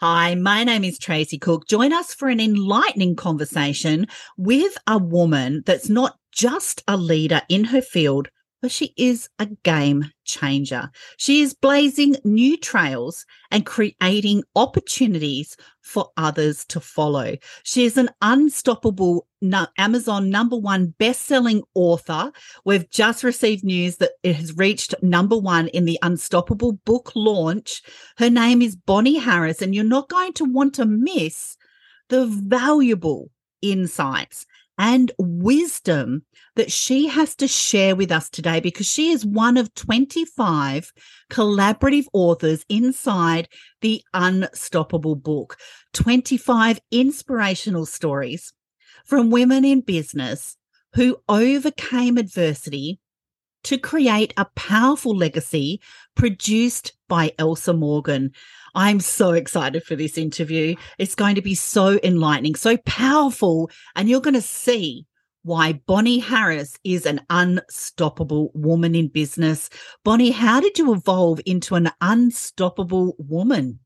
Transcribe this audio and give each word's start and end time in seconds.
Hi, 0.00 0.36
my 0.36 0.62
name 0.62 0.84
is 0.84 0.96
Tracy 0.96 1.38
Cook. 1.38 1.66
Join 1.66 1.92
us 1.92 2.14
for 2.14 2.28
an 2.28 2.38
enlightening 2.38 3.16
conversation 3.16 4.06
with 4.36 4.78
a 4.86 4.96
woman 4.96 5.64
that's 5.66 5.88
not 5.88 6.20
just 6.30 6.84
a 6.86 6.96
leader 6.96 7.42
in 7.48 7.64
her 7.64 7.82
field, 7.82 8.28
but 8.60 8.70
she 8.70 8.92
is 8.96 9.28
a 9.38 9.46
game 9.62 10.10
changer. 10.24 10.90
She 11.16 11.40
is 11.40 11.54
blazing 11.54 12.16
new 12.24 12.56
trails 12.56 13.24
and 13.50 13.64
creating 13.64 14.42
opportunities 14.56 15.56
for 15.80 16.10
others 16.16 16.64
to 16.66 16.80
follow. 16.80 17.36
She 17.62 17.84
is 17.84 17.96
an 17.96 18.10
unstoppable 18.20 19.26
Amazon 19.78 20.30
number 20.30 20.56
one 20.56 20.94
best-selling 20.98 21.62
author. 21.74 22.32
We've 22.64 22.90
just 22.90 23.22
received 23.22 23.64
news 23.64 23.96
that 23.96 24.12
it 24.22 24.36
has 24.36 24.56
reached 24.56 24.94
number 25.02 25.38
one 25.38 25.68
in 25.68 25.84
the 25.84 25.98
Unstoppable 26.02 26.72
book 26.72 27.12
launch. 27.14 27.82
Her 28.16 28.28
name 28.28 28.60
is 28.60 28.76
Bonnie 28.76 29.18
Harris, 29.18 29.62
and 29.62 29.74
you're 29.74 29.84
not 29.84 30.08
going 30.08 30.32
to 30.34 30.44
want 30.44 30.74
to 30.74 30.84
miss 30.84 31.56
the 32.08 32.26
valuable 32.26 33.30
insights 33.62 34.46
and 34.78 35.10
wisdom 35.18 36.24
that 36.56 36.70
she 36.70 37.08
has 37.08 37.34
to 37.36 37.48
share 37.48 37.96
with 37.96 38.12
us 38.12 38.30
today 38.30 38.60
because 38.60 38.86
she 38.86 39.10
is 39.10 39.26
one 39.26 39.56
of 39.56 39.74
25 39.74 40.92
collaborative 41.30 42.06
authors 42.12 42.64
inside 42.68 43.48
the 43.80 44.02
Unstoppable 44.14 45.16
book. 45.16 45.56
25 45.94 46.80
inspirational 46.90 47.86
stories 47.86 48.52
from 49.04 49.30
women 49.30 49.64
in 49.64 49.80
business 49.80 50.56
who 50.94 51.18
overcame 51.28 52.16
adversity 52.16 53.00
to 53.64 53.78
create 53.78 54.32
a 54.36 54.46
powerful 54.56 55.16
legacy 55.16 55.80
produced 56.14 56.92
by 57.08 57.32
Elsa 57.38 57.72
Morgan. 57.72 58.32
I'm 58.74 59.00
so 59.00 59.32
excited 59.32 59.82
for 59.84 59.96
this 59.96 60.18
interview. 60.18 60.76
It's 60.98 61.14
going 61.14 61.34
to 61.34 61.42
be 61.42 61.54
so 61.54 61.98
enlightening, 62.02 62.54
so 62.54 62.76
powerful, 62.78 63.70
and 63.96 64.08
you're 64.08 64.20
going 64.20 64.34
to 64.34 64.42
see 64.42 65.06
why 65.42 65.72
Bonnie 65.86 66.18
Harris 66.18 66.76
is 66.84 67.06
an 67.06 67.20
unstoppable 67.30 68.50
woman 68.54 68.94
in 68.94 69.08
business. 69.08 69.70
Bonnie, 70.04 70.30
how 70.30 70.60
did 70.60 70.78
you 70.78 70.92
evolve 70.92 71.40
into 71.46 71.74
an 71.74 71.90
unstoppable 72.00 73.14
woman? 73.18 73.80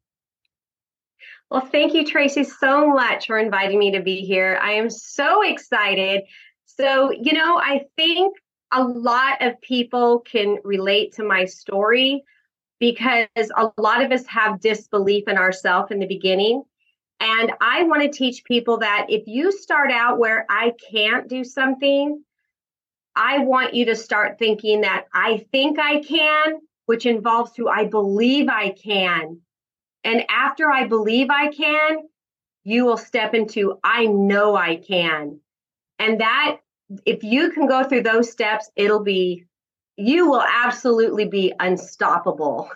Well, 1.50 1.60
thank 1.60 1.92
you, 1.92 2.06
Tracy, 2.06 2.44
so 2.44 2.88
much 2.88 3.26
for 3.26 3.38
inviting 3.38 3.78
me 3.78 3.92
to 3.92 4.00
be 4.00 4.22
here. 4.22 4.58
I 4.62 4.72
am 4.72 4.88
so 4.88 5.42
excited. 5.42 6.22
So, 6.64 7.12
you 7.12 7.34
know, 7.34 7.58
I 7.58 7.82
think 7.96 8.34
a 8.72 8.82
lot 8.82 9.42
of 9.42 9.60
people 9.60 10.20
can 10.20 10.56
relate 10.64 11.12
to 11.16 11.22
my 11.22 11.44
story 11.44 12.24
because 12.82 13.28
a 13.36 13.70
lot 13.78 14.02
of 14.02 14.10
us 14.10 14.26
have 14.26 14.58
disbelief 14.58 15.28
in 15.28 15.38
ourselves 15.38 15.92
in 15.92 16.00
the 16.00 16.06
beginning. 16.06 16.64
And 17.20 17.52
I 17.60 17.84
want 17.84 18.02
to 18.02 18.08
teach 18.10 18.42
people 18.42 18.78
that 18.78 19.06
if 19.08 19.28
you 19.28 19.52
start 19.52 19.92
out 19.92 20.18
where 20.18 20.44
I 20.50 20.72
can't 20.90 21.28
do 21.28 21.44
something, 21.44 22.24
I 23.14 23.38
want 23.38 23.74
you 23.74 23.84
to 23.84 23.94
start 23.94 24.40
thinking 24.40 24.80
that 24.80 25.04
I 25.14 25.46
think 25.52 25.78
I 25.78 26.00
can, 26.00 26.58
which 26.86 27.06
involves 27.06 27.52
to 27.52 27.68
I 27.68 27.84
believe 27.84 28.48
I 28.48 28.70
can. 28.70 29.38
And 30.02 30.24
after 30.28 30.68
I 30.68 30.88
believe 30.88 31.28
I 31.30 31.52
can, 31.52 31.98
you 32.64 32.84
will 32.84 32.96
step 32.96 33.32
into 33.32 33.78
I 33.84 34.06
know 34.06 34.56
I 34.56 34.74
can. 34.74 35.38
And 36.00 36.20
that, 36.20 36.58
if 37.06 37.22
you 37.22 37.52
can 37.52 37.68
go 37.68 37.84
through 37.84 38.02
those 38.02 38.32
steps, 38.32 38.72
it'll 38.74 39.04
be 39.04 39.44
you 39.96 40.28
will 40.28 40.42
absolutely 40.42 41.26
be 41.26 41.52
unstoppable. 41.60 42.70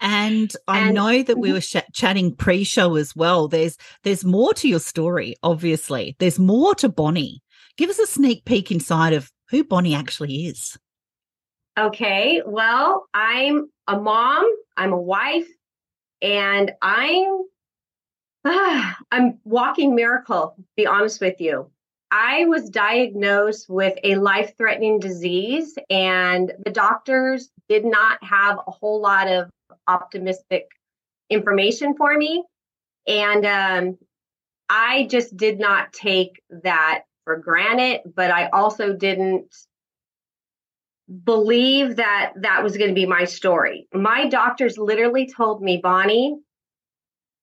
and 0.00 0.52
I 0.68 0.80
and, 0.80 0.94
know 0.94 1.22
that 1.22 1.38
we 1.38 1.52
were 1.52 1.60
sh- 1.60 1.76
chatting 1.92 2.34
pre-show 2.34 2.96
as 2.96 3.14
well. 3.14 3.48
There's 3.48 3.76
there's 4.02 4.24
more 4.24 4.54
to 4.54 4.68
your 4.68 4.80
story, 4.80 5.36
obviously. 5.42 6.16
There's 6.18 6.38
more 6.38 6.74
to 6.76 6.88
Bonnie. 6.88 7.42
Give 7.76 7.90
us 7.90 7.98
a 7.98 8.06
sneak 8.06 8.44
peek 8.44 8.70
inside 8.70 9.12
of 9.12 9.30
who 9.50 9.64
Bonnie 9.64 9.94
actually 9.94 10.46
is. 10.46 10.78
Okay, 11.78 12.40
well, 12.46 13.06
I'm 13.12 13.70
a 13.86 14.00
mom, 14.00 14.50
I'm 14.78 14.94
a 14.94 15.00
wife, 15.00 15.48
and 16.22 16.72
I'm 16.80 17.42
ah, 18.44 18.96
I'm 19.10 19.38
walking 19.44 19.94
miracle, 19.94 20.56
be 20.76 20.86
honest 20.86 21.20
with 21.20 21.40
you. 21.40 21.70
I 22.10 22.44
was 22.44 22.70
diagnosed 22.70 23.68
with 23.68 23.98
a 24.04 24.14
life 24.14 24.54
threatening 24.56 25.00
disease, 25.00 25.76
and 25.90 26.52
the 26.64 26.70
doctors 26.70 27.50
did 27.68 27.84
not 27.84 28.22
have 28.22 28.58
a 28.66 28.70
whole 28.70 29.00
lot 29.00 29.26
of 29.28 29.50
optimistic 29.88 30.68
information 31.30 31.96
for 31.96 32.16
me. 32.16 32.44
And 33.06 33.44
um, 33.44 33.98
I 34.68 35.06
just 35.10 35.36
did 35.36 35.58
not 35.58 35.92
take 35.92 36.40
that 36.62 37.02
for 37.24 37.36
granted, 37.36 38.02
but 38.14 38.30
I 38.30 38.48
also 38.50 38.92
didn't 38.92 39.54
believe 41.24 41.96
that 41.96 42.32
that 42.36 42.62
was 42.62 42.76
going 42.76 42.90
to 42.90 42.94
be 42.94 43.06
my 43.06 43.24
story. 43.24 43.88
My 43.92 44.28
doctors 44.28 44.78
literally 44.78 45.28
told 45.28 45.62
me, 45.62 45.78
Bonnie, 45.78 46.36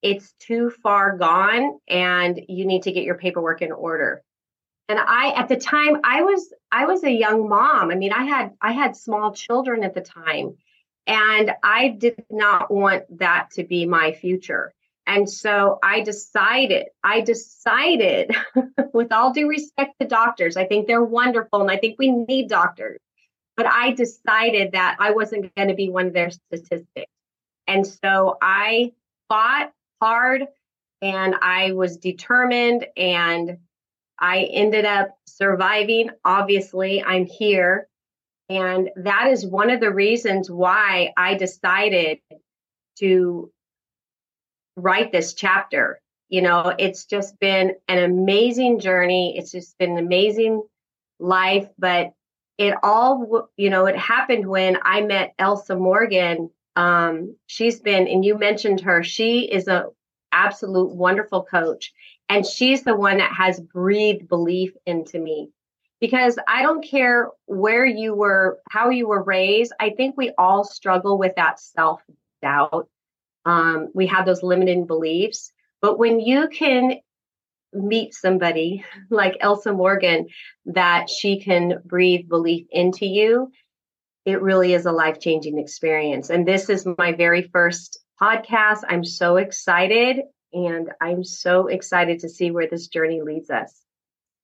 it's 0.02 0.34
too 0.38 0.70
far 0.82 1.16
gone 1.16 1.78
and 1.88 2.40
you 2.48 2.66
need 2.66 2.82
to 2.82 2.92
get 2.92 3.04
your 3.04 3.16
paperwork 3.16 3.62
in 3.62 3.72
order 3.72 4.22
and 4.88 4.98
i 4.98 5.30
at 5.30 5.48
the 5.48 5.56
time 5.56 5.98
i 6.04 6.22
was 6.22 6.52
i 6.70 6.84
was 6.86 7.04
a 7.04 7.10
young 7.10 7.48
mom. 7.48 7.90
I 7.90 7.94
mean 7.94 8.12
i 8.12 8.24
had 8.24 8.52
i 8.60 8.72
had 8.72 8.96
small 8.96 9.32
children 9.32 9.84
at 9.84 9.94
the 9.94 10.00
time 10.00 10.56
and 11.06 11.52
i 11.62 11.88
did 11.88 12.24
not 12.30 12.70
want 12.70 13.04
that 13.18 13.50
to 13.52 13.64
be 13.64 13.86
my 13.86 14.12
future. 14.12 14.72
And 15.06 15.28
so 15.28 15.78
i 15.82 16.00
decided 16.00 16.86
i 17.02 17.20
decided 17.20 18.34
with 18.92 19.12
all 19.12 19.32
due 19.32 19.48
respect 19.48 19.94
to 20.00 20.06
doctors 20.06 20.56
i 20.56 20.64
think 20.64 20.86
they're 20.86 21.04
wonderful 21.04 21.60
and 21.60 21.70
i 21.70 21.76
think 21.76 21.96
we 21.98 22.10
need 22.10 22.48
doctors 22.48 23.00
but 23.56 23.66
i 23.66 23.92
decided 23.92 24.72
that 24.72 24.96
i 25.00 25.10
wasn't 25.10 25.54
going 25.54 25.68
to 25.68 25.74
be 25.74 25.90
one 25.90 26.06
of 26.06 26.12
their 26.14 26.30
statistics. 26.30 27.12
And 27.66 27.86
so 27.86 28.38
i 28.40 28.92
fought 29.28 29.72
hard 30.00 30.46
and 31.02 31.34
i 31.42 31.72
was 31.72 31.98
determined 31.98 32.86
and 32.96 33.58
I 34.18 34.44
ended 34.44 34.84
up 34.84 35.16
surviving. 35.26 36.10
Obviously, 36.24 37.02
I'm 37.02 37.26
here. 37.26 37.88
And 38.48 38.90
that 38.96 39.28
is 39.28 39.46
one 39.46 39.70
of 39.70 39.80
the 39.80 39.92
reasons 39.92 40.50
why 40.50 41.12
I 41.16 41.34
decided 41.34 42.18
to 42.98 43.50
write 44.76 45.12
this 45.12 45.34
chapter. 45.34 46.00
You 46.28 46.42
know, 46.42 46.74
it's 46.78 47.06
just 47.06 47.38
been 47.38 47.74
an 47.88 47.98
amazing 47.98 48.80
journey. 48.80 49.36
It's 49.36 49.52
just 49.52 49.78
been 49.78 49.92
an 49.92 49.98
amazing 49.98 50.62
life, 51.18 51.68
but 51.78 52.12
it 52.58 52.74
all, 52.82 53.48
you 53.56 53.70
know, 53.70 53.86
it 53.86 53.96
happened 53.96 54.46
when 54.46 54.78
I 54.82 55.00
met 55.00 55.34
Elsa 55.38 55.76
Morgan. 55.76 56.50
Um, 56.76 57.36
she's 57.46 57.80
been, 57.80 58.06
and 58.08 58.24
you 58.24 58.38
mentioned 58.38 58.80
her, 58.82 59.02
she 59.02 59.40
is 59.40 59.68
a 59.68 59.86
absolute 60.32 60.94
wonderful 60.94 61.44
coach. 61.44 61.92
And 62.28 62.46
she's 62.46 62.82
the 62.82 62.96
one 62.96 63.18
that 63.18 63.32
has 63.32 63.60
breathed 63.60 64.28
belief 64.28 64.72
into 64.86 65.18
me. 65.18 65.50
Because 66.00 66.38
I 66.46 66.62
don't 66.62 66.84
care 66.84 67.30
where 67.46 67.86
you 67.86 68.14
were, 68.14 68.58
how 68.68 68.90
you 68.90 69.08
were 69.08 69.22
raised, 69.22 69.72
I 69.80 69.90
think 69.90 70.16
we 70.16 70.32
all 70.36 70.64
struggle 70.64 71.18
with 71.18 71.32
that 71.36 71.60
self 71.60 72.02
doubt. 72.42 72.88
Um, 73.46 73.88
we 73.94 74.06
have 74.08 74.26
those 74.26 74.42
limiting 74.42 74.86
beliefs. 74.86 75.52
But 75.80 75.98
when 75.98 76.20
you 76.20 76.48
can 76.48 76.96
meet 77.72 78.14
somebody 78.14 78.84
like 79.10 79.36
Elsa 79.40 79.72
Morgan, 79.72 80.28
that 80.66 81.08
she 81.08 81.40
can 81.40 81.82
breathe 81.84 82.28
belief 82.28 82.66
into 82.70 83.06
you, 83.06 83.50
it 84.24 84.40
really 84.40 84.72
is 84.74 84.86
a 84.86 84.92
life 84.92 85.20
changing 85.20 85.58
experience. 85.58 86.30
And 86.30 86.46
this 86.46 86.70
is 86.70 86.86
my 86.98 87.12
very 87.12 87.42
first 87.42 88.00
podcast. 88.20 88.80
I'm 88.88 89.04
so 89.04 89.36
excited 89.36 90.20
and 90.54 90.90
I'm 91.00 91.24
so 91.24 91.66
excited 91.66 92.20
to 92.20 92.28
see 92.28 92.50
where 92.50 92.68
this 92.68 92.86
journey 92.86 93.20
leads 93.20 93.50
us. 93.50 93.84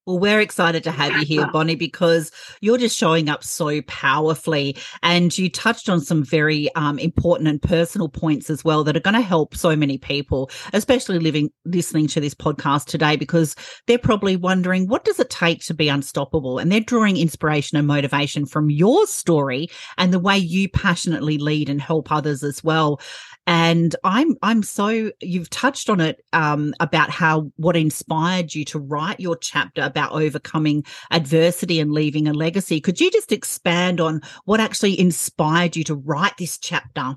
Well, 0.06 0.18
we're 0.18 0.40
excited 0.40 0.82
to 0.84 0.90
have 0.90 1.12
you 1.18 1.24
here, 1.24 1.46
Bonnie, 1.52 1.76
because 1.76 2.32
you're 2.60 2.78
just 2.78 2.96
showing 2.96 3.28
up 3.28 3.44
so 3.44 3.82
powerfully. 3.82 4.76
And 5.02 5.36
you 5.36 5.50
touched 5.50 5.88
on 5.88 6.00
some 6.00 6.24
very 6.24 6.74
um, 6.74 6.98
important 6.98 7.48
and 7.48 7.60
personal 7.62 8.08
points 8.08 8.48
as 8.48 8.64
well 8.64 8.82
that 8.84 8.96
are 8.96 9.00
going 9.00 9.14
to 9.14 9.20
help 9.20 9.54
so 9.54 9.76
many 9.76 9.98
people, 9.98 10.50
especially 10.72 11.18
living, 11.18 11.50
listening 11.66 12.08
to 12.08 12.20
this 12.20 12.34
podcast 12.34 12.86
today, 12.86 13.14
because 13.14 13.54
they're 13.86 13.98
probably 13.98 14.36
wondering, 14.36 14.88
what 14.88 15.04
does 15.04 15.20
it 15.20 15.30
take 15.30 15.62
to 15.66 15.74
be 15.74 15.88
unstoppable? 15.88 16.58
And 16.58 16.72
they're 16.72 16.80
drawing 16.80 17.18
inspiration 17.18 17.76
and 17.76 17.86
motivation 17.86 18.46
from 18.46 18.70
your 18.70 19.06
story 19.06 19.68
and 19.98 20.12
the 20.12 20.18
way 20.18 20.38
you 20.38 20.68
passionately 20.70 21.36
lead 21.36 21.68
and 21.68 21.80
help 21.80 22.10
others 22.10 22.42
as 22.42 22.64
well 22.64 23.00
and 23.50 23.96
i'm 24.04 24.36
i'm 24.42 24.62
so 24.62 25.10
you've 25.20 25.50
touched 25.50 25.90
on 25.90 26.00
it 26.00 26.24
um, 26.32 26.72
about 26.80 27.10
how 27.10 27.50
what 27.56 27.76
inspired 27.76 28.54
you 28.54 28.64
to 28.64 28.78
write 28.78 29.20
your 29.20 29.36
chapter 29.36 29.82
about 29.82 30.12
overcoming 30.12 30.84
adversity 31.10 31.80
and 31.80 31.92
leaving 31.92 32.26
a 32.26 32.32
legacy 32.32 32.80
could 32.80 33.00
you 33.00 33.10
just 33.10 33.32
expand 33.32 34.00
on 34.00 34.22
what 34.44 34.60
actually 34.60 34.98
inspired 34.98 35.76
you 35.76 35.84
to 35.84 35.94
write 35.94 36.36
this 36.38 36.56
chapter 36.56 37.16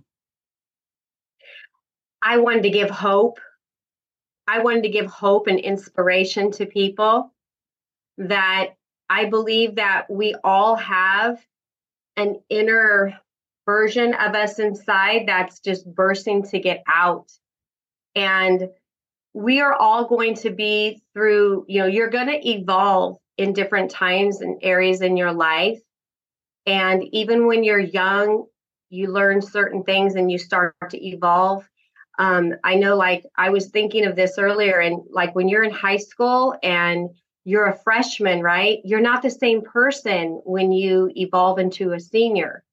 I 2.24 2.38
wanted 2.38 2.64
to 2.64 2.70
give 2.70 2.90
hope. 2.90 3.40
I 4.48 4.60
wanted 4.60 4.84
to 4.84 4.90
give 4.90 5.08
hope 5.08 5.48
and 5.48 5.60
inspiration 5.60 6.52
to 6.52 6.66
people 6.66 7.34
that 8.18 8.76
I 9.10 9.26
believe 9.26 9.76
that 9.76 10.10
we 10.10 10.34
all 10.44 10.78
have 10.78 11.46
an 12.16 12.42
inner 12.50 13.20
version 13.66 14.14
of 14.14 14.36
us 14.36 14.60
inside 14.60 15.24
that's 15.28 15.60
just 15.60 15.86
bursting 15.94 16.44
to 16.44 16.60
get 16.60 16.84
out. 16.88 17.32
And 18.16 18.70
we 19.34 19.62
are 19.62 19.74
all 19.74 20.08
going 20.08 20.36
to 20.36 20.52
be 20.52 21.02
through, 21.14 21.66
you 21.68 21.82
know, 21.82 21.88
you're 21.88 22.10
going 22.10 22.28
to 22.28 22.48
evolve 22.48 23.18
in 23.38 23.54
different 23.54 23.90
times 23.90 24.42
and 24.42 24.60
areas 24.62 25.02
in 25.02 25.18
your 25.18 25.34
life. 25.34 25.80
And 26.66 27.04
even 27.12 27.48
when 27.48 27.64
you're 27.64 27.80
young, 27.80 28.46
you 28.90 29.12
learn 29.12 29.42
certain 29.42 29.84
things 29.84 30.16
and 30.16 30.32
you 30.32 30.38
start 30.38 30.76
to 30.92 31.04
evolve. 31.04 31.68
Um, 32.20 32.54
I 32.64 32.76
know, 32.76 32.96
like, 32.96 33.26
I 33.36 33.50
was 33.50 33.70
thinking 33.70 34.06
of 34.06 34.16
this 34.16 34.38
earlier, 34.38 34.80
and 34.80 35.02
like 35.10 35.34
when 35.34 35.50
you're 35.50 35.64
in 35.64 35.72
high 35.72 35.98
school 35.98 36.56
and 36.62 37.10
you're 37.44 37.66
a 37.66 37.80
freshman, 37.80 38.42
right? 38.44 38.80
You're 38.84 39.02
not 39.02 39.24
the 39.24 39.32
same 39.32 39.64
person 39.64 40.40
when 40.46 40.72
you 40.72 41.12
evolve 41.16 41.58
into 41.58 41.94
a 41.94 42.00
senior. 42.00 42.64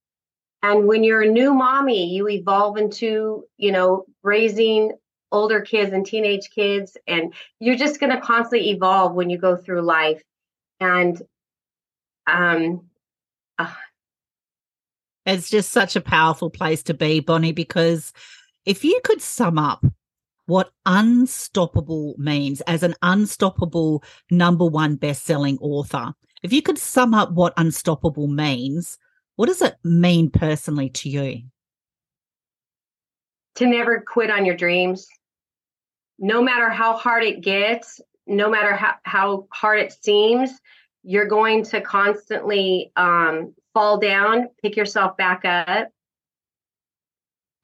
And 0.63 0.87
when 0.87 1.05
you're 1.05 1.23
a 1.23 1.31
new 1.31 1.55
mommy, 1.55 2.07
you 2.13 2.29
evolve 2.29 2.77
into, 2.77 3.45
you 3.57 3.73
know, 3.73 4.05
raising 4.23 4.93
older 5.33 5.61
kids 5.61 5.93
and 5.93 6.05
teenage 6.05 6.51
kids. 6.51 6.97
And 7.07 7.33
you're 7.61 7.77
just 7.77 8.01
going 8.01 8.13
to 8.13 8.21
constantly 8.21 8.71
evolve 8.71 9.15
when 9.15 9.31
you 9.31 9.39
go 9.39 9.57
through 9.57 9.83
life. 9.83 10.23
And 10.81 11.21
um, 12.27 12.87
uh, 13.59 13.73
it's 15.27 15.51
just 15.51 15.71
such 15.71 15.97
a 15.97 16.01
powerful 16.01 16.51
place 16.51 16.83
to 16.85 16.95
be, 16.95 17.21
Bonnie, 17.21 17.53
because 17.53 18.13
if 18.65 18.85
you 18.85 19.01
could 19.05 19.23
sum 19.23 19.59
up 19.59 19.85
what 20.47 20.73
unstoppable 20.85 22.15
means 22.19 22.61
as 22.63 22.83
an 22.83 22.95
unstoppable 23.03 24.03
number 24.31 24.67
one 24.67 24.97
best-selling 24.97 25.59
author, 25.59 26.13
if 26.43 26.53
you 26.53 26.63
could 26.63 26.79
sum 26.79 27.15
up 27.15 27.31
what 27.33 27.53
unstoppable 27.57 28.27
means, 28.27 28.99
what 29.37 29.47
does 29.47 29.63
it 29.63 29.77
mean 29.85 30.31
personally 30.31 30.91
to 30.91 31.09
you? 31.09 31.43
To 33.57 33.67
never 33.67 34.01
quit 34.01 34.31
on 34.31 34.45
your 34.45 34.57
dreams. 34.57 35.09
No 36.19 36.43
matter 36.43 36.69
how 36.69 36.97
hard 36.97 37.25
it 37.25 37.41
gets, 37.41 38.01
no 38.27 38.51
matter 38.51 38.75
how, 38.75 38.95
how 39.05 39.47
hard 39.51 39.81
it 39.81 39.97
seems, 40.03 40.61
you're 41.03 41.27
going 41.27 41.65
to 41.65 41.81
constantly 41.81 42.93
um, 42.97 43.55
fall 43.73 43.99
down, 43.99 44.49
pick 44.63 44.77
yourself 44.77 45.17
back 45.17 45.45
up. 45.45 45.89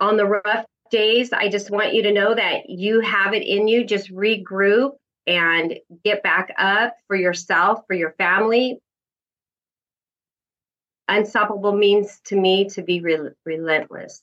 On 0.01 0.17
the 0.17 0.27
rough 0.27 0.67
days, 0.91 1.33
I 1.33 1.49
just 1.49 1.71
want 1.71 1.95
you 1.95 2.03
to 2.03 2.13
know 2.13 2.35
that 2.35 2.69
you 2.69 3.01
have 3.01 3.35
it 3.35 3.43
in 3.43 3.69
you. 3.69 3.85
Just 3.85 4.13
regroup 4.13 4.93
and 5.27 5.75
get 6.05 6.23
back 6.23 6.55
up 6.59 6.95
for 7.07 7.17
yourself, 7.17 7.81
for 7.87 7.95
your 7.95 8.13
family, 8.13 8.81
unstoppable 11.09 11.73
means 11.73 12.21
to 12.27 12.37
me 12.37 12.69
to 12.71 12.83
be 12.83 13.01
re- 13.01 13.31
relentless. 13.45 14.23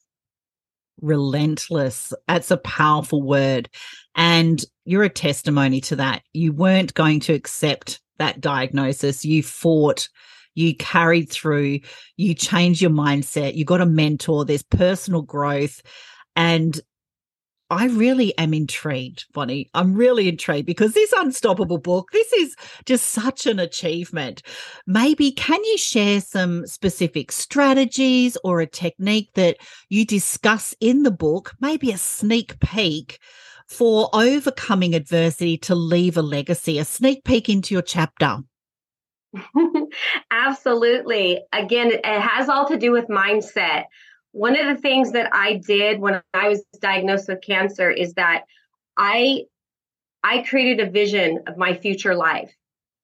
Relentless. 1.01 2.13
That's 2.27 2.51
a 2.51 2.57
powerful 2.57 3.21
word. 3.21 3.69
And 4.15 4.63
you're 4.85 5.03
a 5.03 5.09
testimony 5.09 5.81
to 5.81 5.95
that. 5.97 6.23
You 6.33 6.51
weren't 6.51 6.93
going 6.93 7.19
to 7.21 7.33
accept 7.33 7.99
that 8.19 8.41
diagnosis. 8.41 9.25
You 9.25 9.43
fought. 9.43 10.07
You 10.55 10.75
carried 10.75 11.31
through. 11.31 11.79
You 12.15 12.35
changed 12.35 12.81
your 12.81 12.91
mindset. 12.91 13.55
You 13.55 13.65
got 13.65 13.81
a 13.81 13.87
mentor. 13.87 14.45
There's 14.45 14.63
personal 14.63 15.23
growth. 15.23 15.81
And 16.35 16.79
I 17.73 17.87
really 17.87 18.37
am 18.37 18.53
intrigued, 18.53 19.25
Bonnie. 19.33 19.69
I'm 19.73 19.93
really 19.93 20.27
intrigued 20.29 20.65
because 20.65 20.93
this 20.93 21.13
unstoppable 21.13 21.77
book, 21.77 22.11
this 22.11 22.31
is 22.33 22.55
just 22.85 23.07
such 23.07 23.45
an 23.45 23.59
achievement. 23.59 24.41
Maybe 24.87 25.31
can 25.31 25.63
you 25.63 25.77
share 25.77 26.21
some 26.21 26.65
specific 26.67 27.31
strategies 27.31 28.37
or 28.43 28.59
a 28.61 28.67
technique 28.67 29.29
that 29.35 29.57
you 29.89 30.05
discuss 30.05 30.75
in 30.79 31.03
the 31.03 31.11
book, 31.11 31.53
maybe 31.59 31.91
a 31.91 31.97
sneak 31.97 32.59
peek 32.59 33.19
for 33.67 34.09
overcoming 34.13 34.93
adversity 34.93 35.57
to 35.57 35.75
leave 35.75 36.17
a 36.17 36.21
legacy, 36.21 36.79
a 36.79 36.85
sneak 36.85 37.23
peek 37.23 37.49
into 37.49 37.73
your 37.73 37.81
chapter? 37.81 38.37
Absolutely. 40.31 41.41
Again, 41.51 41.91
it 41.91 42.05
has 42.05 42.49
all 42.49 42.67
to 42.67 42.77
do 42.77 42.91
with 42.91 43.07
mindset 43.07 43.85
one 44.33 44.59
of 44.59 44.65
the 44.65 44.81
things 44.81 45.11
that 45.11 45.29
I 45.31 45.61
did 45.65 45.99
when 45.99 46.21
I 46.33 46.49
was 46.49 46.63
diagnosed 46.81 47.29
with 47.29 47.41
cancer 47.41 47.89
is 47.89 48.15
that 48.15 48.43
I 48.97 49.43
I 50.23 50.41
created 50.41 50.85
a 50.85 50.89
vision 50.89 51.43
of 51.47 51.57
my 51.57 51.75
future 51.75 52.15
life. 52.15 52.51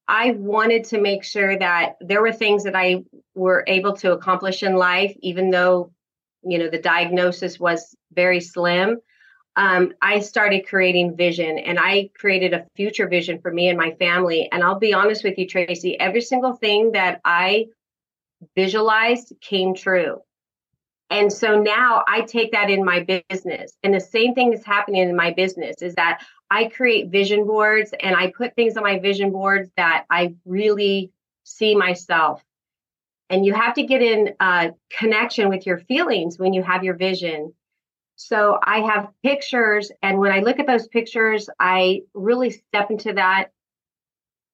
I 0.07 0.31
wanted 0.31 0.85
to 0.85 0.99
make 0.99 1.23
sure 1.23 1.57
that 1.57 1.97
there 2.01 2.21
were 2.21 2.31
things 2.31 2.63
that 2.63 2.75
I 2.75 3.03
were 3.35 3.63
able 3.67 3.95
to 3.97 4.13
accomplish 4.13 4.63
in 4.63 4.75
life, 4.75 5.15
even 5.21 5.51
though, 5.51 5.91
you 6.43 6.57
know, 6.57 6.69
the 6.69 6.79
diagnosis 6.79 7.59
was 7.59 7.95
very 8.11 8.39
slim. 8.39 8.99
Um, 9.55 9.93
I 10.01 10.21
started 10.21 10.65
creating 10.67 11.15
vision 11.15 11.59
and 11.59 11.77
I 11.77 12.09
created 12.17 12.53
a 12.53 12.65
future 12.75 13.07
vision 13.07 13.39
for 13.39 13.51
me 13.51 13.67
and 13.67 13.77
my 13.77 13.91
family. 13.99 14.49
And 14.51 14.63
I'll 14.63 14.79
be 14.79 14.93
honest 14.93 15.23
with 15.23 15.37
you, 15.37 15.45
Tracy, 15.45 15.99
every 15.99 16.21
single 16.21 16.53
thing 16.53 16.93
that 16.93 17.19
I 17.23 17.67
visualized 18.55 19.33
came 19.41 19.75
true. 19.75 20.21
And 21.09 21.33
so 21.33 21.59
now 21.59 22.03
I 22.07 22.21
take 22.21 22.51
that 22.51 22.69
in 22.69 22.85
my 22.85 22.99
business. 23.29 23.73
And 23.83 23.93
the 23.93 23.99
same 23.99 24.35
thing 24.35 24.53
is 24.53 24.63
happening 24.63 25.09
in 25.09 25.15
my 25.15 25.31
business 25.31 25.81
is 25.81 25.95
that 25.95 26.21
I 26.51 26.65
create 26.65 27.09
vision 27.09 27.45
boards 27.45 27.93
and 27.99 28.15
I 28.15 28.31
put 28.35 28.55
things 28.55 28.77
on 28.77 28.83
my 28.83 28.99
vision 28.99 29.31
boards 29.31 29.69
that 29.75 30.05
I 30.09 30.35
really 30.45 31.11
see 31.43 31.75
myself. 31.75 32.43
And 33.31 33.45
you 33.45 33.53
have 33.53 33.73
to 33.75 33.83
get 33.83 34.01
in 34.01 34.33
uh, 34.39 34.69
connection 34.89 35.49
with 35.49 35.65
your 35.65 35.79
feelings 35.79 36.37
when 36.39 36.53
you 36.53 36.63
have 36.63 36.83
your 36.83 36.95
vision. 36.95 37.53
So 38.15 38.59
I 38.61 38.81
have 38.81 39.07
pictures, 39.23 39.91
and 40.01 40.19
when 40.19 40.33
I 40.33 40.39
look 40.39 40.59
at 40.59 40.67
those 40.67 40.89
pictures, 40.89 41.49
I 41.57 42.01
really 42.13 42.49
step 42.49 42.91
into 42.91 43.13
that 43.13 43.51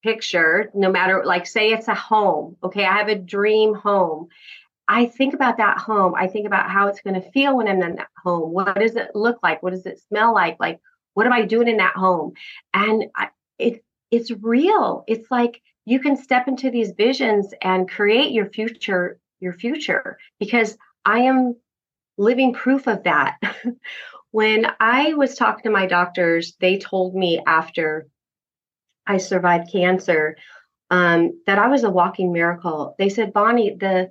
picture, 0.04 0.70
no 0.76 0.92
matter, 0.92 1.24
like, 1.26 1.48
say 1.48 1.72
it's 1.72 1.88
a 1.88 1.96
home. 1.96 2.58
Okay, 2.64 2.86
I 2.86 2.96
have 2.96 3.08
a 3.08 3.16
dream 3.16 3.74
home. 3.74 4.28
I 4.88 5.08
think 5.08 5.34
about 5.34 5.58
that 5.58 5.78
home. 5.78 6.14
I 6.16 6.28
think 6.28 6.46
about 6.46 6.70
how 6.70 6.88
it's 6.88 7.02
going 7.02 7.20
to 7.20 7.32
feel 7.32 7.58
when 7.58 7.68
I'm 7.68 7.82
in 7.82 7.96
that 7.96 8.08
home. 8.24 8.52
What 8.52 8.76
does 8.76 8.96
it 8.96 9.12
look 9.16 9.40
like? 9.42 9.64
What 9.64 9.72
does 9.72 9.86
it 9.86 10.00
smell 10.08 10.34
like? 10.34 10.58
Like, 10.60 10.80
what 11.16 11.26
am 11.26 11.34
I 11.34 11.44
doing 11.44 11.68
in 11.68 11.78
that 11.78 11.96
home? 11.96 12.34
And 12.74 13.06
I, 13.16 13.30
it 13.58 13.84
it's 14.12 14.32
real. 14.32 15.04
It's 15.08 15.30
like 15.32 15.62
you 15.86 16.00
can 16.00 16.16
step 16.16 16.48
into 16.48 16.70
these 16.70 16.92
visions 16.92 17.54
and 17.62 17.90
create 17.90 18.32
your 18.32 18.50
future, 18.50 19.20
your 19.40 19.54
future, 19.54 20.18
because 20.40 20.78
I 21.06 21.20
am 21.22 21.56
living 22.18 22.54
proof 22.54 22.88
of 22.88 23.04
that. 23.04 23.38
when 24.32 24.68
I 24.80 25.14
was 25.14 25.36
talking 25.36 25.64
to 25.64 25.70
my 25.70 25.86
doctors, 25.86 26.56
they 26.60 26.78
told 26.78 27.16
me 27.16 27.42
after 27.46 28.08
I 29.08 29.18
survived 29.18 29.72
cancer 29.72 30.38
um, 30.90 31.40
that 31.46 31.58
I 31.58 31.68
was 31.68 31.84
a 31.84 31.90
walking 31.90 32.32
miracle. 32.32 32.96
They 32.98 33.10
said, 33.10 33.34
Bonnie, 33.34 33.76
the 33.76 34.10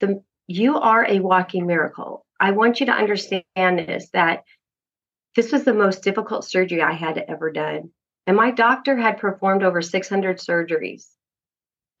the 0.00 0.22
you 0.46 0.78
are 0.78 1.06
a 1.08 1.20
walking 1.20 1.66
miracle. 1.66 2.24
I 2.38 2.52
want 2.52 2.80
you 2.80 2.86
to 2.86 2.92
understand 2.92 3.44
this 3.56 4.08
that 4.12 4.44
this 5.34 5.52
was 5.52 5.64
the 5.64 5.74
most 5.74 6.02
difficult 6.02 6.44
surgery 6.44 6.82
I 6.82 6.92
had 6.92 7.18
ever 7.28 7.50
done. 7.50 7.90
And 8.26 8.36
my 8.36 8.50
doctor 8.50 8.96
had 8.96 9.18
performed 9.18 9.62
over 9.62 9.82
600 9.82 10.38
surgeries. 10.38 11.06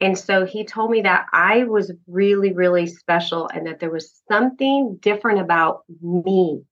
And 0.00 0.18
so 0.18 0.44
he 0.44 0.64
told 0.64 0.90
me 0.90 1.02
that 1.02 1.26
I 1.32 1.64
was 1.64 1.92
really, 2.06 2.52
really 2.52 2.86
special 2.86 3.48
and 3.48 3.66
that 3.66 3.80
there 3.80 3.90
was 3.90 4.22
something 4.30 4.98
different 5.00 5.40
about 5.40 5.84
me. 6.02 6.62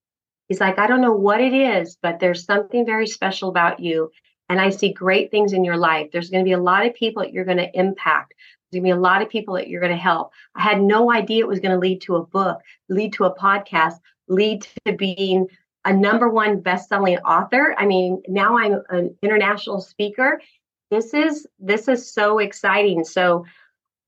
He's 0.47 0.59
like, 0.59 0.77
I 0.77 0.87
don't 0.87 1.01
know 1.01 1.13
what 1.13 1.41
it 1.41 1.53
is, 1.53 1.97
but 2.01 2.19
there's 2.19 2.45
something 2.45 2.85
very 2.85 3.07
special 3.07 3.49
about 3.49 3.79
you. 3.79 4.11
And 4.47 4.61
I 4.61 4.69
see 4.69 4.93
great 4.93 5.31
things 5.31 5.53
in 5.53 5.63
your 5.63 5.77
life. 5.77 6.09
There's 6.11 6.29
going 6.29 6.43
to 6.43 6.47
be 6.47 6.53
a 6.53 6.59
lot 6.59 6.85
of 6.85 6.93
people 6.93 7.23
that 7.23 7.33
you're 7.33 7.45
going 7.45 7.57
to 7.57 7.79
impact. 7.79 8.35
There's 8.71 8.81
going 8.81 8.89
to 8.91 8.95
be 8.95 8.97
a 8.97 9.01
lot 9.01 9.21
of 9.21 9.29
people 9.29 9.55
that 9.55 9.67
you're 9.67 9.81
going 9.81 9.91
to 9.91 9.97
help. 9.97 10.31
I 10.55 10.61
had 10.61 10.81
no 10.81 11.11
idea 11.11 11.43
it 11.43 11.47
was 11.47 11.59
going 11.59 11.73
to 11.73 11.79
lead 11.79 12.01
to 12.01 12.15
a 12.15 12.25
book, 12.25 12.59
lead 12.89 13.13
to 13.13 13.25
a 13.25 13.35
podcast, 13.35 13.99
lead 14.27 14.67
to 14.85 14.93
being 14.93 15.47
a 15.85 15.93
number 15.93 16.29
one 16.29 16.61
best-selling 16.61 17.17
author. 17.19 17.75
I 17.77 17.85
mean, 17.85 18.23
now 18.27 18.57
I'm 18.57 18.81
an 18.89 19.15
international 19.21 19.81
speaker. 19.81 20.41
This 20.89 21.13
is 21.13 21.47
this 21.59 21.87
is 21.87 22.11
so 22.11 22.39
exciting. 22.39 23.03
So 23.03 23.45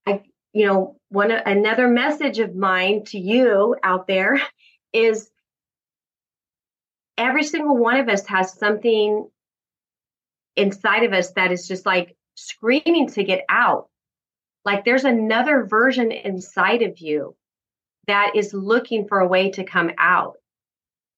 I 0.05 0.21
you 0.53 0.65
know, 0.65 0.97
one 1.09 1.31
another 1.31 1.87
message 1.87 2.39
of 2.39 2.55
mine 2.55 3.03
to 3.05 3.19
you 3.19 3.75
out 3.83 4.07
there 4.07 4.41
is 4.93 5.29
every 7.17 7.43
single 7.43 7.77
one 7.77 7.97
of 7.97 8.09
us 8.09 8.25
has 8.27 8.53
something 8.53 9.29
inside 10.55 11.03
of 11.03 11.13
us 11.13 11.31
that 11.31 11.51
is 11.51 11.67
just 11.67 11.85
like 11.85 12.15
screaming 12.35 13.07
to 13.09 13.23
get 13.23 13.45
out. 13.49 13.89
Like 14.67 14.83
there's 14.83 15.05
another 15.05 15.63
version 15.63 16.11
inside 16.11 16.81
of 16.81 16.99
you 16.99 17.37
that 18.07 18.33
is 18.35 18.53
looking 18.53 19.07
for 19.07 19.21
a 19.21 19.27
way 19.27 19.49
to 19.51 19.63
come 19.63 19.91
out. 19.97 20.39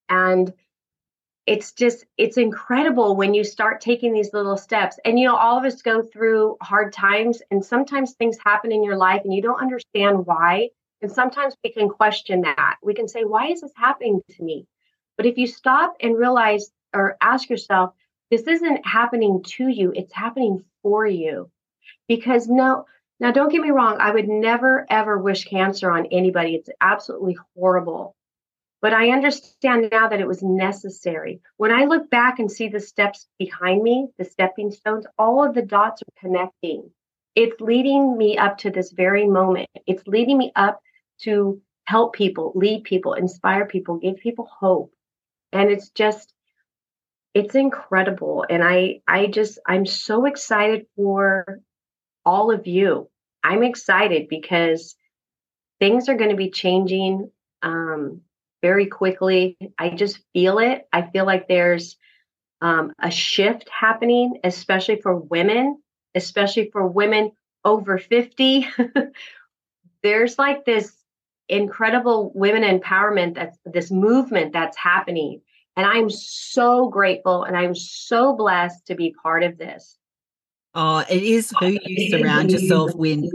And 0.07 0.53
it's 1.47 1.71
just 1.71 2.05
it's 2.15 2.37
incredible 2.37 3.15
when 3.15 3.33
you 3.33 3.43
start 3.43 3.81
taking 3.81 4.13
these 4.13 4.33
little 4.33 4.55
steps. 4.55 4.99
And 5.03 5.17
you 5.17 5.25
know 5.25 5.35
all 5.35 5.57
of 5.57 5.65
us 5.65 5.81
go 5.81 6.03
through 6.03 6.57
hard 6.61 6.93
times 6.93 7.41
and 7.49 7.65
sometimes 7.65 8.13
things 8.13 8.37
happen 8.45 8.71
in 8.71 8.83
your 8.83 8.97
life 8.97 9.23
and 9.23 9.33
you 9.33 9.41
don't 9.41 9.59
understand 9.59 10.27
why. 10.27 10.69
And 11.01 11.11
sometimes 11.11 11.55
we 11.63 11.73
can 11.73 11.89
question 11.89 12.41
that. 12.41 12.75
We 12.83 12.93
can 12.93 13.07
say 13.07 13.23
why 13.23 13.47
is 13.47 13.61
this 13.61 13.73
happening 13.75 14.21
to 14.29 14.43
me? 14.43 14.67
But 15.17 15.25
if 15.25 15.39
you 15.39 15.47
stop 15.47 15.95
and 16.01 16.15
realize 16.15 16.69
or 16.93 17.17
ask 17.19 17.49
yourself 17.49 17.95
this 18.29 18.43
isn't 18.43 18.85
happening 18.85 19.41
to 19.57 19.67
you. 19.69 19.91
It's 19.95 20.13
happening 20.13 20.63
for 20.83 21.07
you. 21.07 21.49
Because 22.07 22.47
no 22.47 22.85
now 23.19 23.31
don't 23.31 23.51
get 23.51 23.61
me 23.61 23.71
wrong 23.71 23.97
i 23.99 24.11
would 24.11 24.27
never 24.27 24.85
ever 24.89 25.17
wish 25.17 25.45
cancer 25.45 25.91
on 25.91 26.07
anybody 26.07 26.55
it's 26.55 26.69
absolutely 26.81 27.38
horrible 27.55 28.15
but 28.81 28.93
I 28.93 29.09
understand 29.11 29.89
now 29.91 30.07
that 30.07 30.21
it 30.21 30.27
was 30.27 30.41
necessary. 30.41 31.41
When 31.57 31.71
I 31.71 31.83
look 31.83 32.09
back 32.09 32.39
and 32.39 32.49
see 32.49 32.69
the 32.69 32.79
steps 32.79 33.27
behind 33.38 33.83
me, 33.83 34.07
the 34.17 34.23
stepping 34.23 34.71
stones, 34.71 35.05
all 35.17 35.43
of 35.43 35.53
the 35.53 35.61
dots 35.61 36.01
are 36.01 36.21
connecting. 36.21 36.89
It's 37.35 37.59
leading 37.59 38.17
me 38.17 38.38
up 38.38 38.57
to 38.59 38.71
this 38.71 38.91
very 38.91 39.27
moment. 39.27 39.69
It's 39.85 40.07
leading 40.07 40.38
me 40.38 40.51
up 40.55 40.79
to 41.23 41.61
help 41.85 42.13
people, 42.13 42.53
lead 42.55 42.85
people, 42.85 43.13
inspire 43.13 43.65
people, 43.65 43.97
give 43.97 44.17
people 44.17 44.49
hope. 44.59 44.93
And 45.51 45.69
it's 45.69 45.89
just, 45.89 46.33
it's 47.33 47.55
incredible. 47.55 48.45
And 48.49 48.63
I, 48.63 49.01
I 49.07 49.27
just, 49.27 49.59
I'm 49.67 49.85
so 49.85 50.25
excited 50.25 50.85
for 50.95 51.59
all 52.25 52.51
of 52.51 52.67
you. 52.67 53.09
I'm 53.43 53.63
excited 53.63 54.27
because 54.29 54.95
things 55.79 56.09
are 56.09 56.15
going 56.15 56.31
to 56.31 56.35
be 56.35 56.51
changing 56.51 57.31
um, 57.61 58.21
very 58.61 58.88
quickly. 58.88 59.57
I 59.77 59.89
just 59.91 60.19
feel 60.33 60.59
it. 60.59 60.88
I 60.91 61.03
feel 61.03 61.25
like 61.25 61.47
there's 61.47 61.97
um, 62.61 62.93
a 63.01 63.09
shift 63.09 63.69
happening, 63.69 64.39
especially 64.43 65.01
for 65.01 65.15
women, 65.15 65.81
especially 66.15 66.69
for 66.71 66.85
women 66.85 67.31
over 67.63 67.97
50. 67.97 68.67
there's 70.03 70.38
like 70.38 70.65
this 70.65 70.93
incredible 71.47 72.31
women 72.35 72.63
empowerment 72.63 73.35
that's 73.35 73.57
this 73.65 73.91
movement 73.91 74.53
that's 74.53 74.77
happening. 74.77 75.41
And 75.75 75.85
I'm 75.85 76.09
so 76.09 76.89
grateful 76.89 77.43
and 77.43 77.55
I'm 77.55 77.75
so 77.75 78.35
blessed 78.35 78.88
to 78.88 78.95
be 78.95 79.15
part 79.23 79.43
of 79.43 79.57
this. 79.57 79.98
Oh, 80.75 81.03
it 81.09 81.23
is 81.23 81.53
who 81.59 81.77
you 81.83 82.09
surround 82.09 82.51
yourself 82.51 82.93
with. 82.95 83.25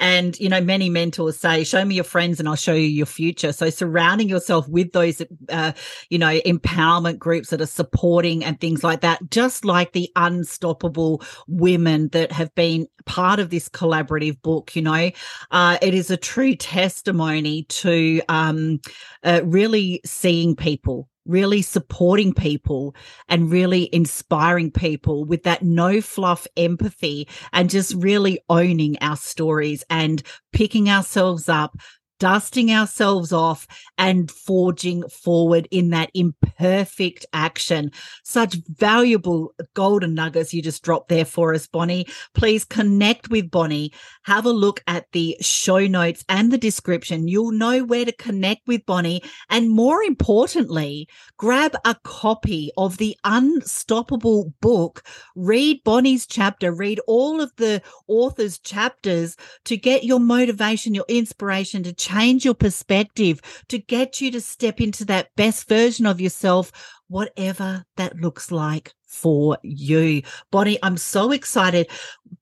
And, 0.00 0.38
you 0.40 0.48
know, 0.48 0.60
many 0.60 0.90
mentors 0.90 1.36
say, 1.36 1.62
show 1.62 1.84
me 1.84 1.94
your 1.94 2.02
friends 2.02 2.40
and 2.40 2.48
I'll 2.48 2.56
show 2.56 2.74
you 2.74 2.88
your 2.88 3.06
future. 3.06 3.52
So 3.52 3.70
surrounding 3.70 4.28
yourself 4.28 4.68
with 4.68 4.90
those, 4.90 5.22
uh, 5.48 5.72
you 6.10 6.18
know, 6.18 6.40
empowerment 6.40 7.18
groups 7.18 7.50
that 7.50 7.60
are 7.60 7.66
supporting 7.66 8.44
and 8.44 8.60
things 8.60 8.82
like 8.82 9.02
that, 9.02 9.30
just 9.30 9.64
like 9.64 9.92
the 9.92 10.10
unstoppable 10.16 11.22
women 11.46 12.08
that 12.08 12.32
have 12.32 12.52
been 12.56 12.88
part 13.06 13.38
of 13.38 13.50
this 13.50 13.68
collaborative 13.68 14.42
book, 14.42 14.74
you 14.74 14.82
know, 14.82 15.12
uh, 15.52 15.78
it 15.80 15.94
is 15.94 16.10
a 16.10 16.16
true 16.16 16.56
testimony 16.56 17.62
to 17.64 18.20
um, 18.28 18.80
uh, 19.22 19.42
really 19.44 20.00
seeing 20.04 20.56
people 20.56 21.08
really 21.26 21.62
supporting 21.62 22.32
people 22.32 22.94
and 23.28 23.50
really 23.50 23.88
inspiring 23.92 24.70
people 24.70 25.24
with 25.24 25.42
that 25.44 25.62
no 25.62 26.00
fluff 26.00 26.46
empathy 26.56 27.28
and 27.52 27.70
just 27.70 27.94
really 27.94 28.40
owning 28.48 28.96
our 29.00 29.16
stories 29.16 29.84
and 29.90 30.22
picking 30.52 30.88
ourselves 30.88 31.48
up 31.48 31.76
dusting 32.24 32.70
ourselves 32.70 33.34
off 33.34 33.66
and 33.98 34.30
forging 34.30 35.06
forward 35.10 35.68
in 35.70 35.90
that 35.90 36.10
imperfect 36.14 37.26
action. 37.34 37.92
Such 38.22 38.56
valuable 38.66 39.52
golden 39.74 40.14
nuggets 40.14 40.54
you 40.54 40.62
just 40.62 40.82
dropped 40.82 41.10
there 41.10 41.26
for 41.26 41.52
us, 41.52 41.66
Bonnie. 41.66 42.06
Please 42.32 42.64
connect 42.64 43.28
with 43.28 43.50
Bonnie. 43.50 43.92
Have 44.22 44.46
a 44.46 44.52
look 44.52 44.82
at 44.86 45.12
the 45.12 45.36
show 45.42 45.86
notes 45.86 46.24
and 46.30 46.50
the 46.50 46.56
description. 46.56 47.28
You'll 47.28 47.52
know 47.52 47.84
where 47.84 48.06
to 48.06 48.12
connect 48.12 48.66
with 48.66 48.86
Bonnie. 48.86 49.22
And 49.50 49.68
more 49.68 50.02
importantly, 50.02 51.06
grab 51.36 51.76
a 51.84 51.94
copy 52.04 52.70
of 52.78 52.96
the 52.96 53.18
Unstoppable 53.24 54.54
book. 54.62 55.02
Read 55.36 55.84
Bonnie's 55.84 56.26
chapter, 56.26 56.72
read 56.72 57.00
all 57.06 57.42
of 57.42 57.52
the 57.56 57.82
author's 58.08 58.58
chapters 58.58 59.36
to 59.66 59.76
get 59.76 60.04
your 60.04 60.20
motivation, 60.20 60.94
your 60.94 61.04
inspiration 61.06 61.82
to 61.82 61.92
change 61.92 62.13
your 62.22 62.54
perspective, 62.54 63.40
to 63.68 63.78
get 63.78 64.20
you 64.20 64.30
to 64.32 64.40
step 64.40 64.80
into 64.80 65.04
that 65.06 65.28
best 65.36 65.68
version 65.68 66.06
of 66.06 66.20
yourself, 66.20 66.72
whatever 67.08 67.84
that 67.96 68.16
looks 68.16 68.50
like 68.50 68.92
for 69.06 69.58
you. 69.62 70.22
Bonnie, 70.50 70.78
I'm 70.82 70.96
so 70.96 71.32
excited. 71.32 71.88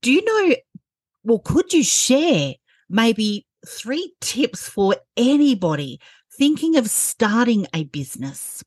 Do 0.00 0.12
you 0.12 0.24
know, 0.24 0.56
well, 1.24 1.38
could 1.38 1.72
you 1.72 1.82
share 1.82 2.54
maybe 2.88 3.46
three 3.66 4.14
tips 4.20 4.68
for 4.68 4.96
anybody 5.16 6.00
thinking 6.38 6.76
of 6.76 6.88
starting 6.88 7.66
a 7.74 7.84
business? 7.84 8.62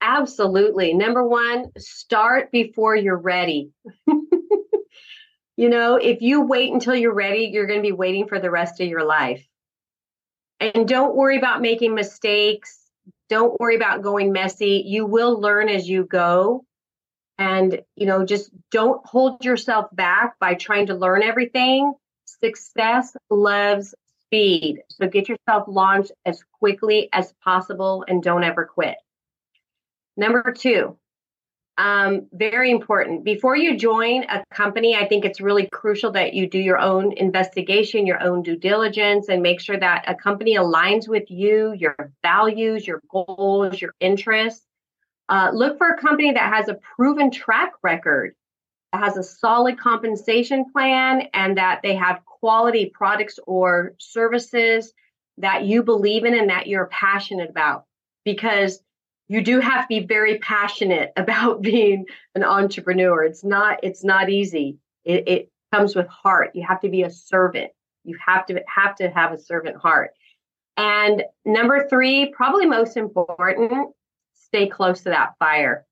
Absolutely. 0.00 0.92
Number 0.92 1.26
one, 1.26 1.66
start 1.78 2.52
before 2.52 2.94
you're 2.94 3.16
ready. 3.16 3.70
You 5.56 5.68
know, 5.68 5.96
if 5.96 6.20
you 6.20 6.40
wait 6.40 6.72
until 6.72 6.96
you're 6.96 7.14
ready, 7.14 7.50
you're 7.52 7.66
going 7.66 7.78
to 7.78 7.88
be 7.88 7.92
waiting 7.92 8.26
for 8.26 8.40
the 8.40 8.50
rest 8.50 8.80
of 8.80 8.88
your 8.88 9.04
life. 9.04 9.46
And 10.72 10.88
don't 10.88 11.14
worry 11.14 11.36
about 11.36 11.60
making 11.60 11.94
mistakes. 11.94 12.78
Don't 13.28 13.58
worry 13.60 13.76
about 13.76 14.02
going 14.02 14.32
messy. 14.32 14.82
You 14.86 15.04
will 15.04 15.40
learn 15.40 15.68
as 15.68 15.88
you 15.88 16.04
go. 16.04 16.64
And, 17.36 17.82
you 17.96 18.06
know, 18.06 18.24
just 18.24 18.50
don't 18.70 19.04
hold 19.04 19.44
yourself 19.44 19.86
back 19.92 20.38
by 20.38 20.54
trying 20.54 20.86
to 20.86 20.94
learn 20.94 21.22
everything. 21.22 21.92
Success 22.24 23.16
loves 23.28 23.94
speed. 24.22 24.82
So 24.88 25.08
get 25.08 25.28
yourself 25.28 25.64
launched 25.66 26.12
as 26.24 26.42
quickly 26.58 27.08
as 27.12 27.34
possible 27.42 28.04
and 28.06 28.22
don't 28.22 28.44
ever 28.44 28.64
quit. 28.64 28.96
Number 30.16 30.52
two, 30.52 30.96
um, 31.76 32.28
very 32.32 32.70
important. 32.70 33.24
Before 33.24 33.56
you 33.56 33.76
join 33.76 34.24
a 34.24 34.44
company, 34.52 34.94
I 34.94 35.08
think 35.08 35.24
it's 35.24 35.40
really 35.40 35.66
crucial 35.66 36.12
that 36.12 36.32
you 36.32 36.48
do 36.48 36.58
your 36.58 36.78
own 36.78 37.12
investigation, 37.12 38.06
your 38.06 38.22
own 38.22 38.42
due 38.42 38.56
diligence, 38.56 39.28
and 39.28 39.42
make 39.42 39.60
sure 39.60 39.78
that 39.78 40.04
a 40.06 40.14
company 40.14 40.54
aligns 40.54 41.08
with 41.08 41.30
you, 41.30 41.72
your 41.72 41.96
values, 42.22 42.86
your 42.86 43.02
goals, 43.10 43.80
your 43.80 43.94
interests. 43.98 44.64
Uh, 45.28 45.50
look 45.52 45.78
for 45.78 45.88
a 45.88 45.98
company 45.98 46.32
that 46.32 46.52
has 46.52 46.68
a 46.68 46.74
proven 46.74 47.30
track 47.30 47.72
record, 47.82 48.36
that 48.92 49.02
has 49.02 49.16
a 49.16 49.22
solid 49.22 49.78
compensation 49.78 50.66
plan, 50.70 51.28
and 51.34 51.56
that 51.58 51.80
they 51.82 51.96
have 51.96 52.24
quality 52.24 52.92
products 52.94 53.40
or 53.48 53.94
services 53.98 54.92
that 55.38 55.64
you 55.64 55.82
believe 55.82 56.24
in 56.24 56.38
and 56.38 56.50
that 56.50 56.68
you're 56.68 56.86
passionate 56.86 57.50
about. 57.50 57.84
Because 58.24 58.80
you 59.28 59.42
do 59.42 59.60
have 59.60 59.82
to 59.82 59.88
be 59.88 60.06
very 60.06 60.38
passionate 60.38 61.12
about 61.16 61.62
being 61.62 62.06
an 62.34 62.44
entrepreneur. 62.44 63.24
It's 63.24 63.44
not 63.44 63.80
it's 63.82 64.04
not 64.04 64.30
easy. 64.30 64.78
It, 65.04 65.28
it 65.28 65.50
comes 65.72 65.94
with 65.94 66.06
heart. 66.08 66.52
You 66.54 66.66
have 66.66 66.80
to 66.80 66.88
be 66.88 67.02
a 67.02 67.10
servant. 67.10 67.70
You 68.04 68.16
have 68.24 68.46
to 68.46 68.62
have 68.68 68.96
to 68.96 69.10
have 69.10 69.32
a 69.32 69.38
servant 69.38 69.76
heart. 69.76 70.12
And 70.76 71.22
number 71.44 71.88
three, 71.88 72.32
probably 72.34 72.66
most 72.66 72.96
important, 72.96 73.92
stay 74.34 74.66
close 74.66 75.02
to 75.02 75.10
that 75.10 75.34
fire. 75.38 75.86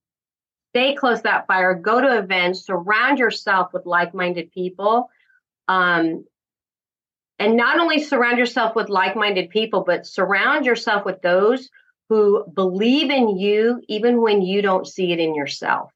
Stay 0.71 0.95
close 0.95 1.19
to 1.19 1.25
that 1.25 1.47
fire. 1.47 1.75
Go 1.75 2.01
to 2.01 2.19
events. 2.19 2.67
Surround 2.67 3.19
yourself 3.19 3.73
with 3.73 3.87
like-minded 3.87 4.51
people. 4.51 5.09
Um, 5.69 6.25
and 7.39 7.57
not 7.57 7.79
only 7.79 8.03
surround 8.03 8.39
yourself 8.39 8.75
with 8.75 8.89
like-minded 8.89 9.51
people, 9.51 9.85
but 9.87 10.07
surround 10.07 10.65
yourself 10.67 11.05
with 11.05 11.23
those 11.23 11.69
who 12.13 12.45
believe 12.53 13.11
in 13.11 13.39
you 13.39 13.81
even 13.89 14.21
when 14.21 14.43
you 14.43 14.61
don't 14.61 14.87
see 14.87 15.13
it 15.13 15.19
in 15.19 15.35
yourself. 15.35 15.91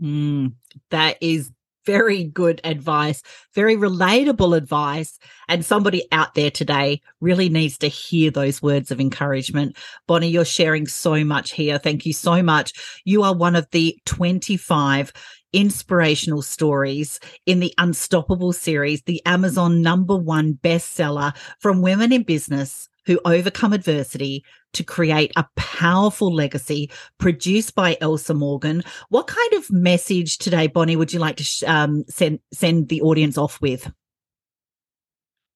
Mm, 0.00 0.54
that 0.90 1.18
is 1.20 1.50
very 1.84 2.24
good 2.24 2.60
advice, 2.64 3.22
very 3.54 3.76
relatable 3.76 4.56
advice. 4.56 5.18
And 5.48 5.62
somebody 5.62 6.06
out 6.10 6.34
there 6.34 6.50
today 6.50 7.02
really 7.20 7.50
needs 7.50 7.76
to 7.78 7.88
hear 7.88 8.30
those 8.30 8.62
words 8.62 8.90
of 8.90 9.00
encouragement. 9.00 9.76
Bonnie, 10.06 10.28
you're 10.28 10.44
sharing 10.46 10.86
so 10.86 11.22
much 11.22 11.52
here. 11.52 11.78
Thank 11.78 12.06
you 12.06 12.14
so 12.14 12.42
much. 12.42 12.72
You 13.04 13.22
are 13.24 13.34
one 13.34 13.56
of 13.56 13.66
the 13.72 13.98
25 14.06 15.12
inspirational 15.52 16.42
stories 16.42 17.20
in 17.44 17.60
the 17.60 17.74
Unstoppable 17.76 18.52
series, 18.52 19.02
the 19.02 19.20
Amazon 19.26 19.82
number 19.82 20.16
one 20.16 20.54
bestseller 20.54 21.36
from 21.58 21.82
women 21.82 22.12
in 22.12 22.22
business 22.22 22.89
who 23.10 23.20
overcome 23.24 23.72
adversity 23.72 24.44
to 24.72 24.84
create 24.84 25.32
a 25.34 25.44
powerful 25.56 26.32
legacy 26.32 26.88
produced 27.18 27.74
by 27.74 27.96
Elsa 28.00 28.34
Morgan. 28.34 28.84
What 29.08 29.26
kind 29.26 29.52
of 29.54 29.68
message 29.68 30.38
today, 30.38 30.68
Bonnie, 30.68 30.94
would 30.94 31.12
you 31.12 31.18
like 31.18 31.36
to 31.38 31.42
sh- 31.42 31.64
um, 31.64 32.04
send 32.08 32.38
send 32.52 32.88
the 32.88 33.02
audience 33.02 33.36
off 33.36 33.60
with? 33.60 33.90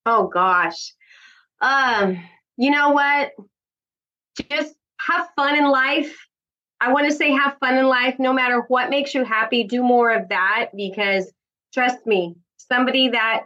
Oh 0.05 0.27
gosh, 0.27 0.95
um, 1.61 2.19
you 2.57 2.73
know 2.73 2.91
what? 2.91 3.31
Just 4.51 4.75
have 4.99 5.29
fun 5.37 5.57
in 5.57 5.67
life. 5.67 6.27
I 6.81 6.93
want 6.93 7.09
to 7.09 7.15
say 7.15 7.31
have 7.31 7.57
fun 7.61 7.77
in 7.77 7.87
life 7.87 8.17
no 8.19 8.33
matter 8.33 8.65
what 8.67 8.91
makes 8.91 9.15
you 9.15 9.25
happy. 9.25 9.63
Do 9.63 9.85
more 9.85 10.11
of 10.11 10.31
that 10.31 10.71
because 10.75 11.33
trust 11.73 12.05
me, 12.05 12.35
somebody 12.57 13.11
that 13.11 13.45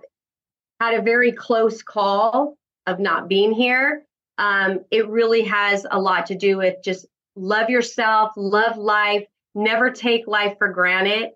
had 0.81 0.95
a 0.95 1.03
very 1.03 1.33
close 1.33 1.83
call 1.83 2.58
of 2.88 2.99
not 2.99 3.28
being 3.28 3.52
here, 3.52 4.04
um, 4.38 4.80
it 4.90 5.09
really 5.09 5.42
has 5.42 5.87
a 5.90 6.00
lot 6.00 6.26
to 6.26 6.35
do 6.35 6.57
with 6.57 6.76
just 6.83 7.07
love 7.37 7.68
yourself, 7.68 8.33
love 8.37 8.76
life, 8.76 9.26
never 9.54 9.90
take 9.90 10.26
life 10.26 10.57
for 10.59 10.68
granted, 10.73 11.30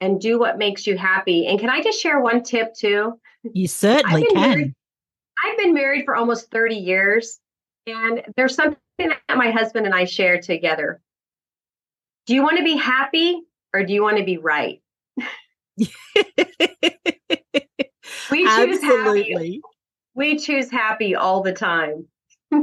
and 0.00 0.20
do 0.20 0.38
what 0.38 0.58
makes 0.58 0.86
you 0.86 0.96
happy. 0.96 1.46
And 1.46 1.58
can 1.58 1.70
I 1.70 1.82
just 1.82 2.00
share 2.00 2.20
one 2.20 2.42
tip 2.42 2.74
too? 2.74 3.18
You 3.42 3.66
certainly 3.68 4.24
can. 4.26 4.50
Married, 4.50 4.74
I've 5.44 5.58
been 5.58 5.74
married 5.74 6.04
for 6.04 6.14
almost 6.14 6.50
30 6.50 6.76
years, 6.76 7.40
and 7.86 8.22
there's 8.36 8.54
something 8.54 8.78
that 8.98 9.18
my 9.36 9.50
husband 9.50 9.86
and 9.86 9.94
I 9.94 10.04
share 10.04 10.40
together. 10.40 11.00
Do 12.26 12.34
you 12.34 12.42
want 12.42 12.58
to 12.58 12.64
be 12.64 12.76
happy 12.76 13.42
or 13.74 13.84
do 13.84 13.92
you 13.92 14.02
want 14.02 14.18
to 14.18 14.24
be 14.24 14.38
right? 14.38 14.80
we 15.76 15.86
choose 18.44 18.82
Absolutely. 18.84 19.32
happy. 19.32 19.60
We 20.14 20.38
choose 20.38 20.70
happy 20.70 21.14
all 21.14 21.42
the 21.42 21.52
time. 21.52 22.06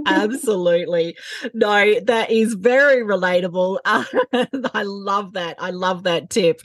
Absolutely. 0.06 1.18
No, 1.54 2.00
that 2.02 2.30
is 2.30 2.54
very 2.54 3.04
relatable. 3.04 3.80
I 3.86 4.84
love 4.84 5.34
that. 5.34 5.56
I 5.60 5.72
love 5.72 6.04
that 6.04 6.30
tip. 6.30 6.62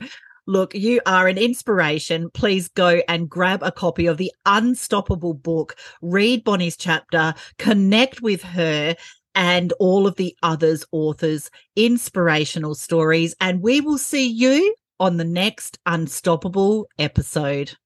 Look, 0.46 0.74
you 0.74 1.00
are 1.06 1.26
an 1.26 1.38
inspiration. 1.38 2.28
Please 2.30 2.68
go 2.68 3.00
and 3.08 3.30
grab 3.30 3.62
a 3.62 3.72
copy 3.72 4.06
of 4.06 4.18
the 4.18 4.30
Unstoppable 4.44 5.32
book, 5.32 5.76
read 6.02 6.44
Bonnie's 6.44 6.76
chapter, 6.76 7.32
connect 7.58 8.20
with 8.20 8.42
her 8.42 8.94
and 9.34 9.72
all 9.80 10.06
of 10.06 10.16
the 10.16 10.36
others 10.42 10.84
authors 10.92 11.50
inspirational 11.76 12.74
stories 12.74 13.34
and 13.40 13.62
we 13.62 13.80
will 13.80 13.98
see 13.98 14.26
you 14.26 14.74
on 15.00 15.16
the 15.16 15.24
next 15.24 15.78
unstoppable 15.86 16.86
episode 16.98 17.76